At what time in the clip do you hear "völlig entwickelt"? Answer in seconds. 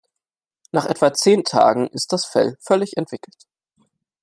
2.59-3.37